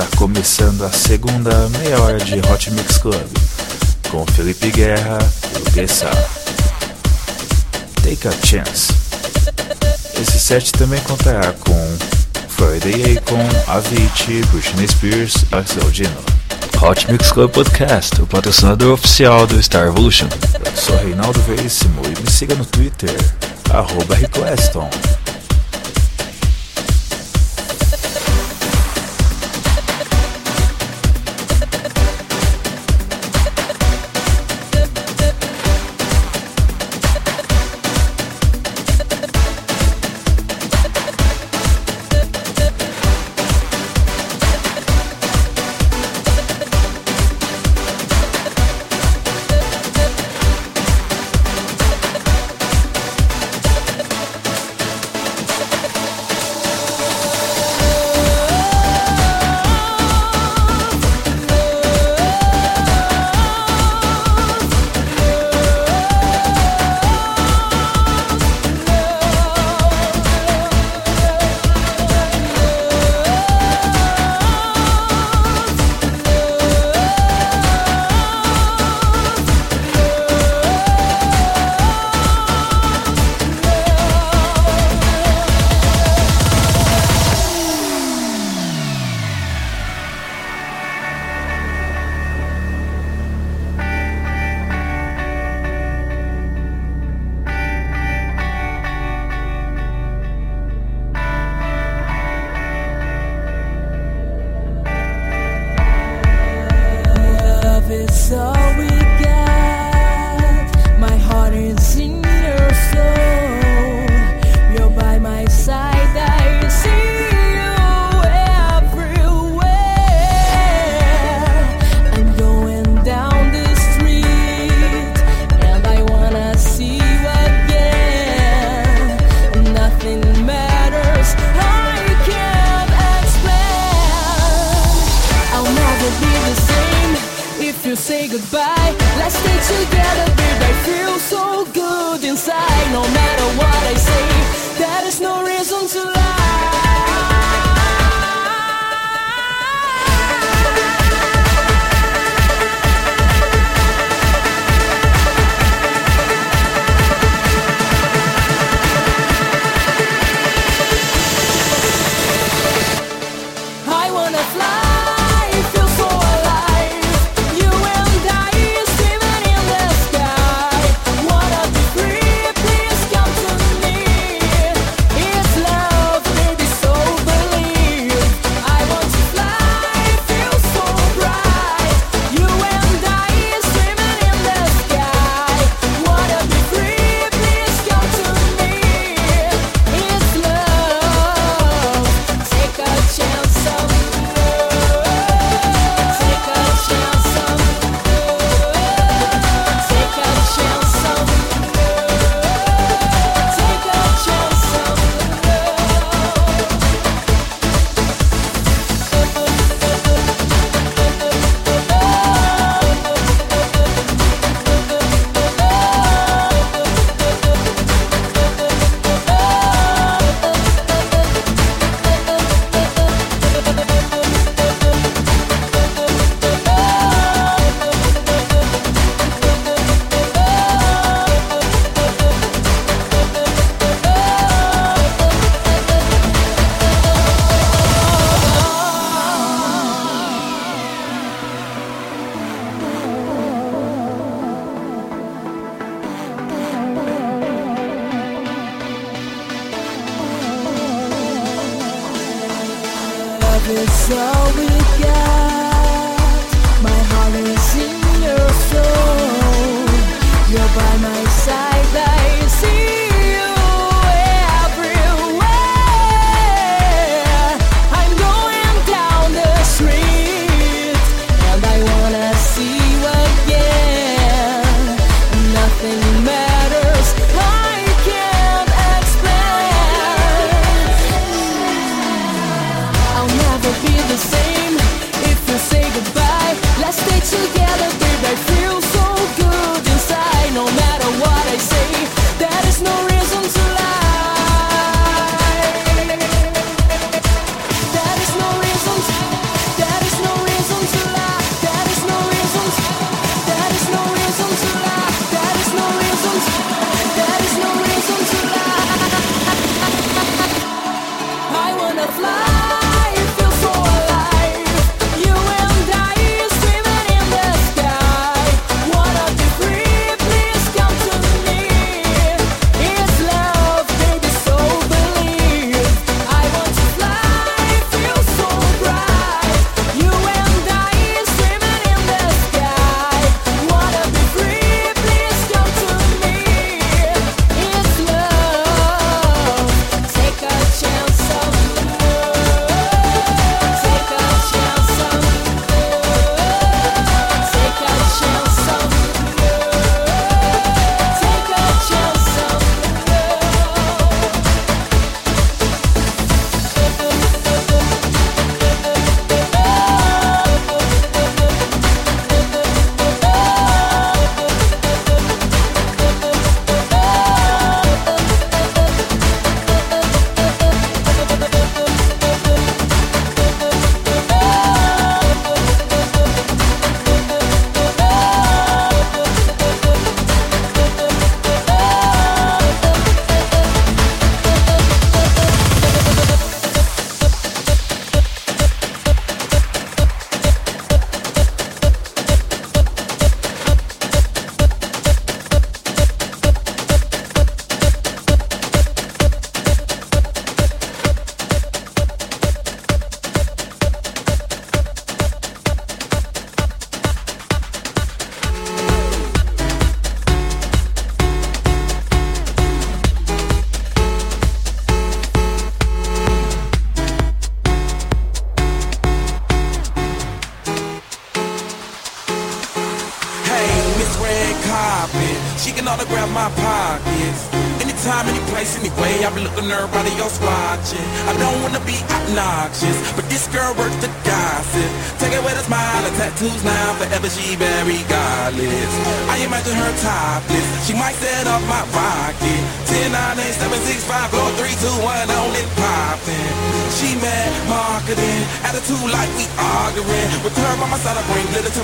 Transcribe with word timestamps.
Está 0.00 0.16
começando 0.16 0.82
a 0.82 0.90
segunda 0.90 1.50
meia 1.78 2.00
hora 2.00 2.16
de 2.16 2.38
Hot 2.50 2.70
Mix 2.70 2.96
Club 2.96 3.26
com 4.08 4.24
Felipe 4.28 4.70
Guerra 4.70 5.18
e 5.54 5.58
o 5.58 5.70
Guessa. 5.72 6.08
Take 7.96 8.26
a 8.26 8.32
Chance. 8.46 8.94
Esse 10.18 10.40
set 10.40 10.72
também 10.72 10.98
contará 11.00 11.52
com 11.52 11.98
Friday 12.48 13.18
Akon, 13.18 13.46
Avicii, 13.70 14.42
Britney 14.46 14.88
Spears, 14.88 15.34
Axel 15.52 15.90
Dino. 15.90 16.16
Hot 16.80 17.12
Mix 17.12 17.30
Club 17.30 17.50
Podcast, 17.50 18.22
o 18.22 18.26
patrocinador 18.26 18.94
oficial 18.94 19.46
do 19.46 19.62
Star 19.62 19.88
Evolution. 19.88 20.28
Eu 20.64 20.76
sou 20.80 20.96
Reinaldo 20.96 21.38
Veríssimo 21.42 22.00
e 22.06 22.22
me 22.22 22.30
siga 22.30 22.54
no 22.54 22.64
Twitter, 22.64 23.14
arroba 23.70 24.14
Requeston. 24.14 24.88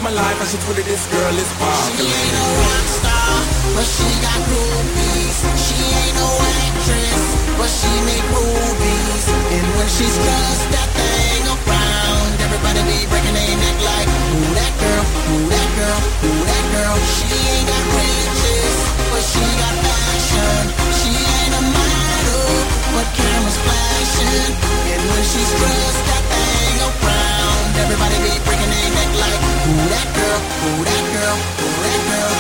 my 0.07 0.15
life, 0.15 0.39
and 0.39 0.49
she 0.49 0.59
put 0.63 0.79
it. 0.79 0.87
this 0.87 1.03
girl 1.11 1.35
is 1.35 1.49
sparkling. 1.51 1.99
She 1.99 2.07
ain't 2.07 2.37
a 2.39 2.47
rock 2.63 2.87
star, 2.95 3.35
but 3.75 3.87
she 3.91 4.09
got 4.23 4.39
groupies. 4.47 5.37
She 5.59 5.79
ain't 5.83 6.15
no 6.15 6.29
actress, 6.63 7.23
but 7.59 7.67
she 7.67 7.91
make 8.07 8.27
movies. 8.31 9.25
And 9.51 9.67
when 9.75 9.89
she's 9.91 10.15
just 10.15 10.63
that 10.71 10.89
thing 10.95 11.43
around, 11.51 12.31
everybody 12.39 12.87
be 12.87 13.03
breaking 13.11 13.35
their 13.35 13.57
neck 13.59 13.79
like, 13.83 14.09
who 14.31 14.41
that 14.55 14.75
girl, 14.79 15.05
who 15.27 15.37
that 15.51 15.69
girl, 15.75 16.01
who 16.23 16.33
that 16.55 16.65
girl. 16.71 16.97
She 17.11 17.27
ain't 17.27 17.67
got 17.67 17.85
riches, 17.99 18.79
but 19.11 19.23
she 19.27 19.43
got 19.59 19.75
fashion. 19.91 20.63
She 21.03 21.11
ain't 21.19 21.55
a 21.59 21.63
model, 21.75 22.47
but 22.95 23.07
cameras 23.19 23.59
flashing. 23.59 24.55
And 24.87 25.03
when 25.11 25.23
she's 25.35 25.51
just 25.51 25.99
that 26.15 26.23
thing 26.31 26.79
around. 26.87 27.36
Everybody 27.83 28.17
be 28.25 28.33
breaking 28.45 28.71
their 28.71 28.91
neck 28.97 29.11
like, 29.21 29.41
who 29.67 29.75
that 29.93 30.09
girl, 30.17 30.41
who 30.61 30.71
that 30.85 31.05
girl, 31.15 31.37
who 31.61 31.69
that 31.85 32.01
girl. 32.11 32.37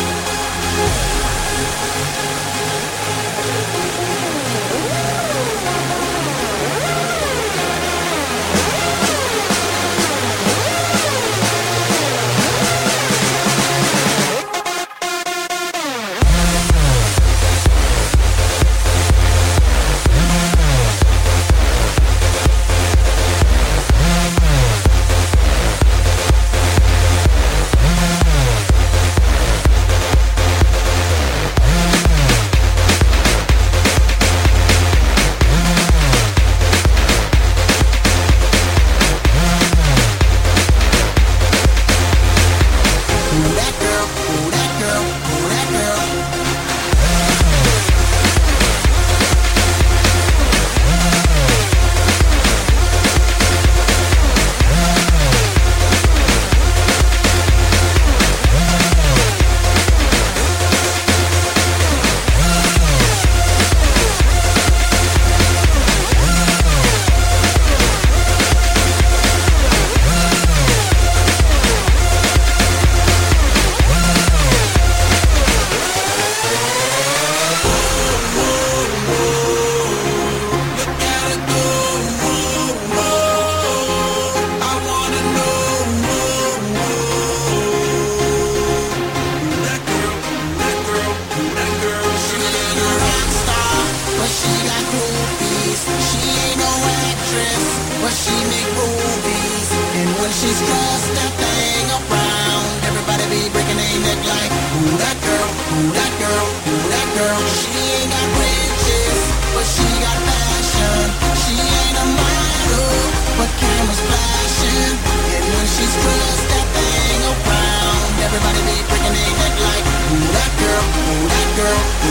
Well, 98.06 98.14
she 98.14 98.30
make 98.30 98.70
movies, 98.78 99.68
and 99.98 100.06
when 100.22 100.30
she's 100.30 100.62
cast 100.62 101.10
that 101.10 101.32
thing 101.42 101.86
around, 101.90 102.66
everybody 102.86 103.26
be 103.34 103.50
breaking 103.50 103.74
their 103.82 103.98
neck 103.98 104.20
like, 104.30 104.52
who 104.78 104.94
that 104.94 105.18
girl, 105.26 105.50
who 105.74 105.90
that 105.90 106.12
girl, 106.22 106.46
who 106.70 106.74
that 106.86 107.08
girl? 107.18 107.40
She 107.50 107.66
ain't 107.66 108.06
got 108.06 108.28
riches, 108.38 109.20
but 109.58 109.66
she 109.66 109.86
got 109.98 110.18
fashion. 110.22 111.02
She 111.34 111.58
ain't 111.58 111.98
a 111.98 112.06
model, 112.14 112.94
but 113.42 113.50
cameras 113.58 113.98
flashing. 113.98 114.94
And 115.02 115.42
when 115.50 115.66
she's 115.66 115.94
cast 115.98 116.42
that 116.46 116.66
thing 116.78 117.20
around, 117.26 118.06
everybody 118.22 118.60
be 118.70 118.76
breaking 118.86 119.14
their 119.18 119.34
neck 119.34 119.54
like, 119.66 119.84
who 120.14 120.18
that 120.30 120.52
girl, 120.62 120.84
who 121.10 121.14
that 121.26 121.48
girl? 121.58 122.05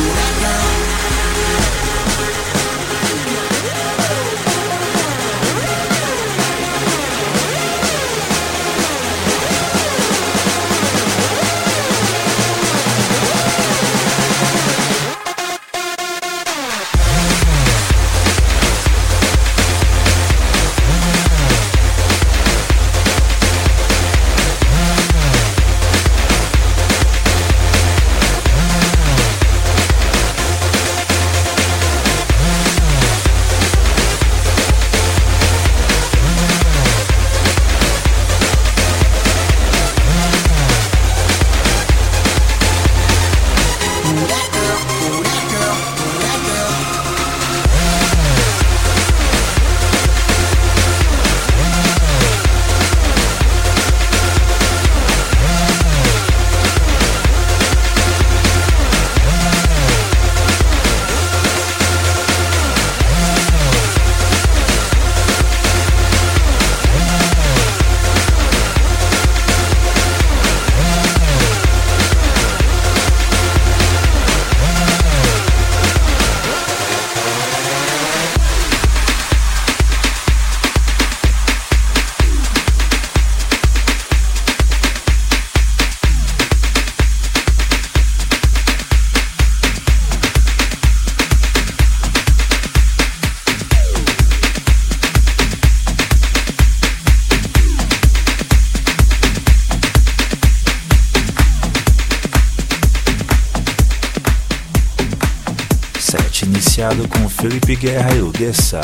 Credenciado 106.12 107.08
com 107.08 107.28
Felipe 107.28 107.76
Guerra 107.76 108.14
e 108.14 108.22
o 108.22 108.30
Guessa. 108.30 108.80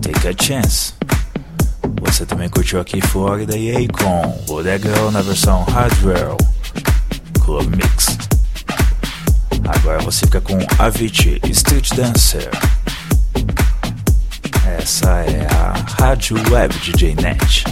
Take 0.00 0.28
a 0.28 0.32
Chance. 0.44 0.94
Você 2.00 2.26
também 2.26 2.48
curtiu 2.48 2.80
aqui 2.80 3.00
Florida 3.00 3.56
e 3.56 3.70
Akon, 3.70 4.42
Bodegão 4.46 5.10
na 5.10 5.22
versão 5.22 5.62
Hardware, 5.64 6.36
Club 7.44 7.76
Mix. 7.76 8.18
Agora 9.68 10.00
você 10.00 10.26
fica 10.26 10.40
com 10.40 10.58
Avicii 10.78 11.40
Street 11.50 11.90
Dancer. 11.94 12.50
Essa 14.78 15.10
é 15.20 15.46
a 15.52 16.02
Rádio 16.02 16.36
Web 16.50 16.74
DJ 16.78 17.14
Net. 17.14 17.64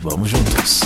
Vamos 0.00 0.30
juntos. 0.30 0.80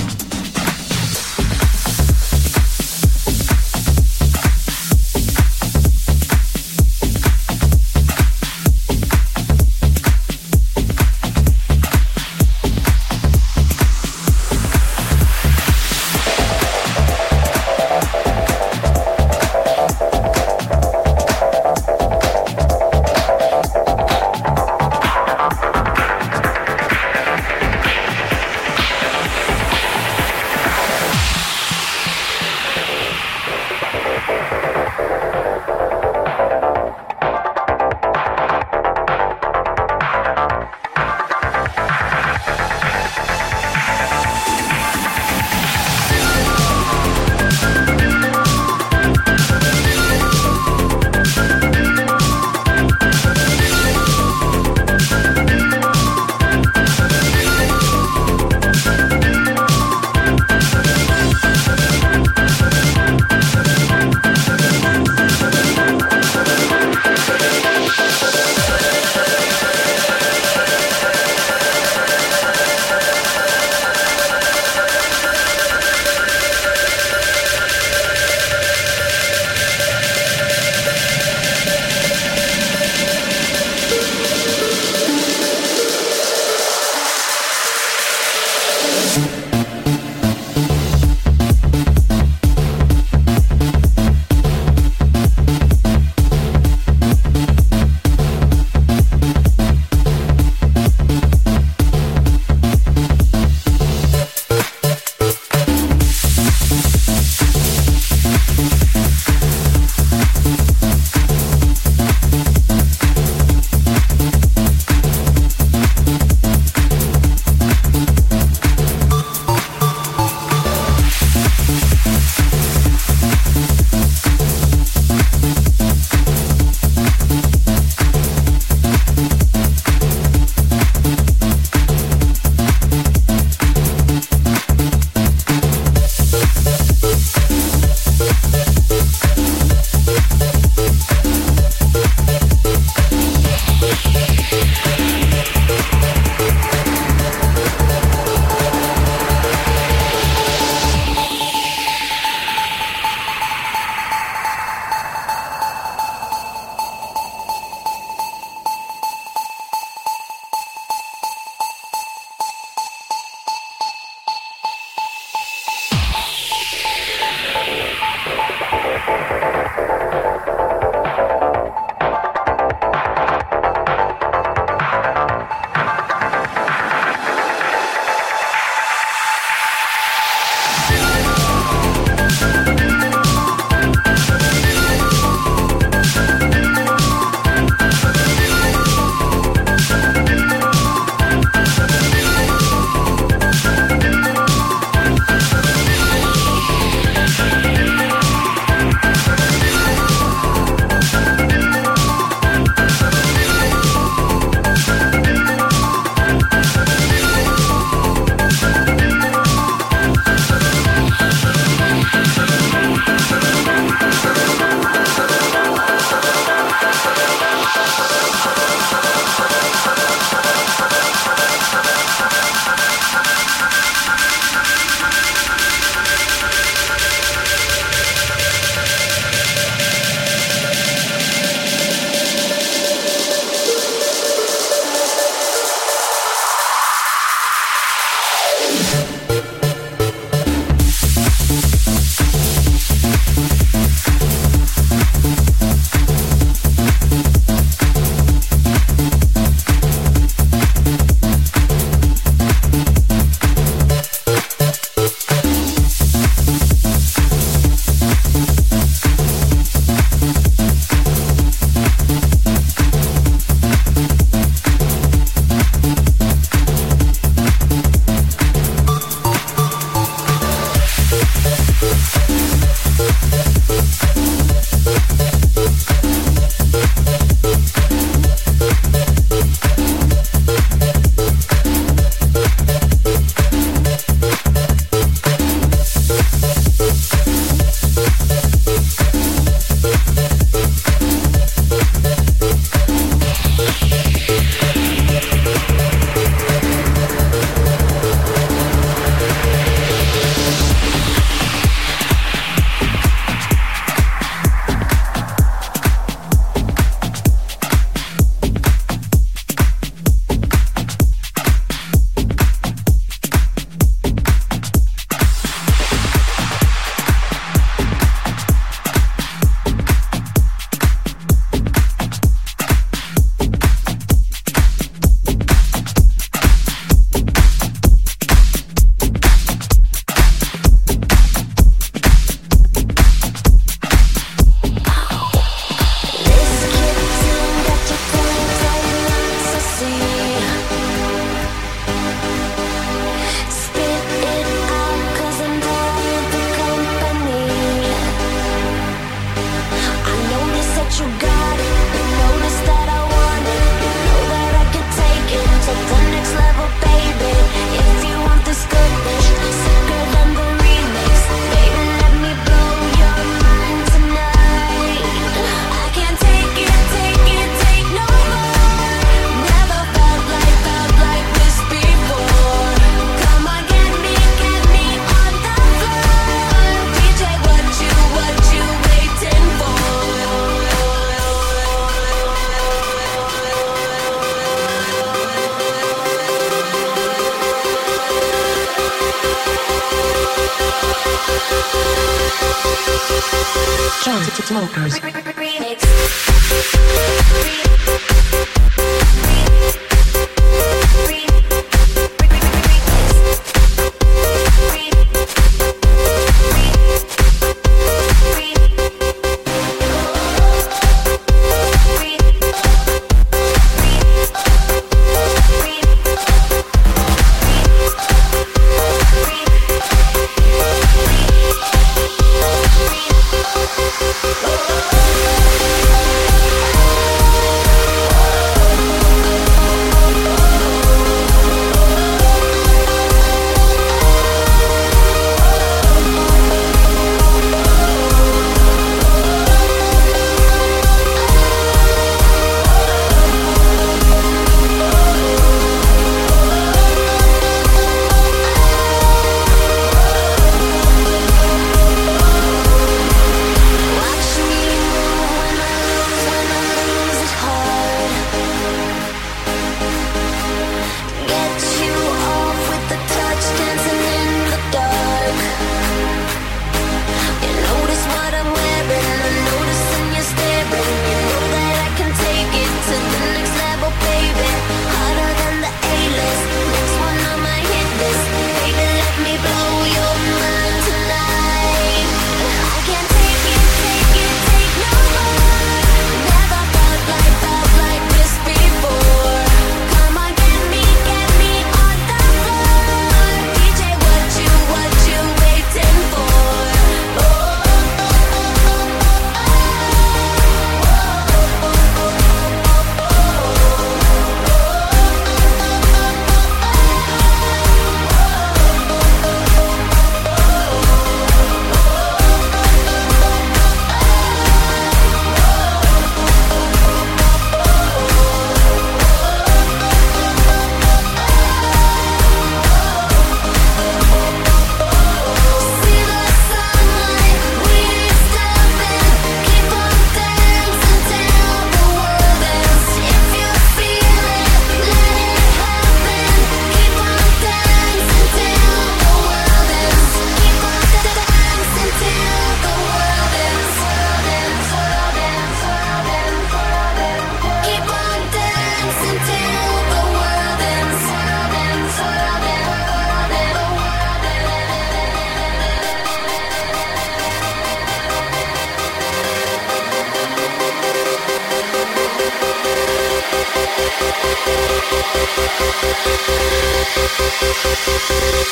Guys. 394.74 395.21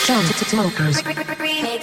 Jump 0.07 0.27
to 0.37 0.45
smokers. 0.45 1.03
Remix. 1.03 1.81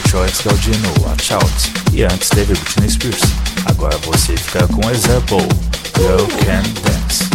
Curtiu 0.00 0.20
Alex 0.20 0.42
Galdino, 0.42 0.88
Watch 1.00 1.32
Out. 1.32 1.72
E 1.92 2.04
antes 2.04 2.28
teve 2.28 2.54
Britney 2.54 2.88
Spears. 2.88 3.22
Agora 3.66 3.96
você 3.98 4.36
fica 4.36 4.66
com 4.68 4.88
Example, 4.90 5.38
Girl 5.96 6.26
Can 6.44 6.62
Dance. 6.82 7.27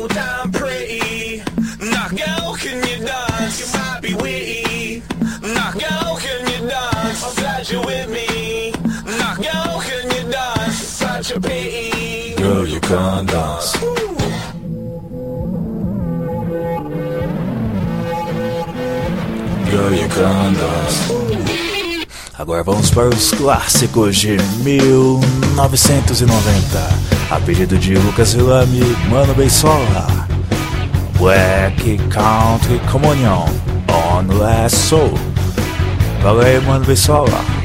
hold 0.00 0.16
pretty. 0.52 1.42
Knock 1.80 2.20
out, 2.26 2.58
can 2.58 2.76
you 2.88 2.98
dance? 3.04 3.60
You 3.60 3.66
might 3.78 4.00
be 4.02 4.14
witty. 4.14 5.02
Knock 5.42 5.82
out, 5.90 6.18
can 6.20 6.46
you 6.48 6.66
dance? 6.68 7.24
I'm 7.24 7.34
glad 7.34 7.68
you're 7.70 7.84
with 7.84 8.08
me. 8.08 8.72
Knock 9.18 9.44
out, 9.54 9.82
can 9.82 10.10
you 10.10 10.22
dance? 10.30 10.80
It's 10.80 10.88
such 10.88 11.32
a 11.32 11.40
pity. 11.40 12.34
Girl, 12.36 12.66
you 12.66 12.80
can't 12.80 13.28
dance. 13.28 13.76
Girl, 19.70 19.92
you 19.94 20.08
can't 20.08 20.56
dance. 20.56 21.10
Agora 22.38 22.62
vamos 22.62 22.90
para 22.90 23.08
os 23.08 23.30
clássicos 23.32 24.16
de 24.16 24.36
1990 24.64 27.19
apelido 27.30 27.76
de 27.76 27.94
Lucas 27.94 28.34
Villame, 28.34 28.80
Mano 29.08 29.32
Beisola, 29.34 30.26
Black 31.18 31.96
Country 32.08 32.80
Communion, 32.90 33.46
On 33.88 34.26
Last 34.38 34.76
Soul. 34.76 35.14
Valeu 36.22 36.42
aí, 36.42 36.60
Mano 36.60 36.84
Beisola. 36.84 37.59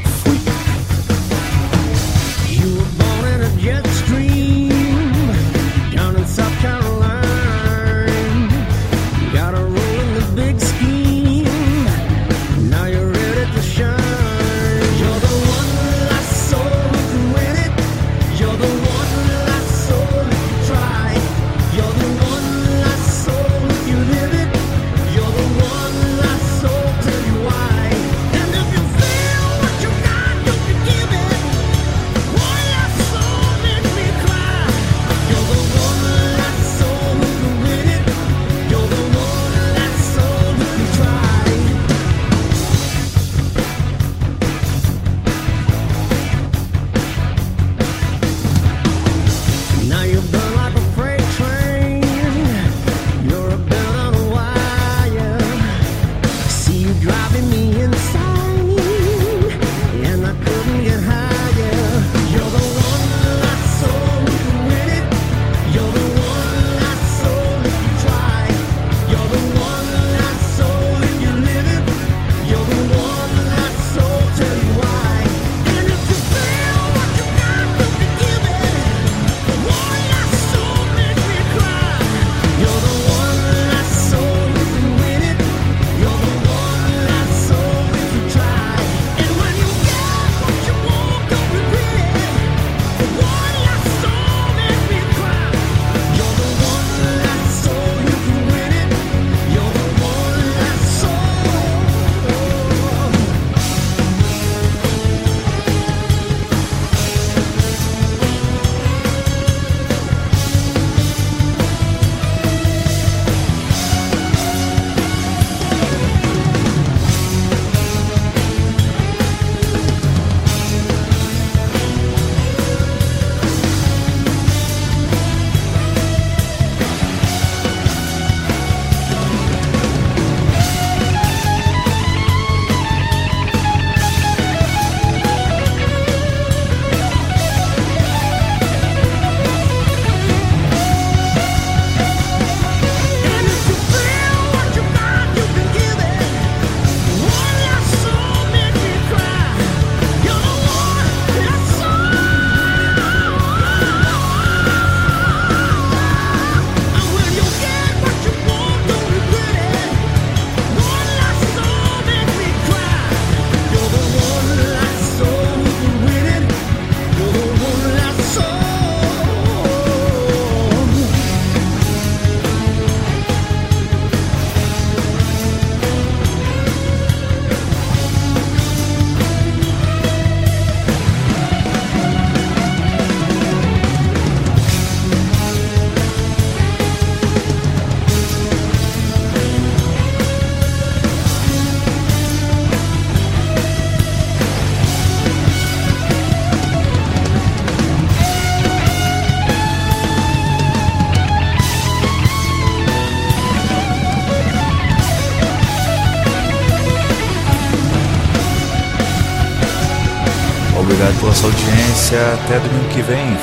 até 212.16 212.58
domingo 212.58 212.88
que 212.88 213.02
vem. 213.02 213.36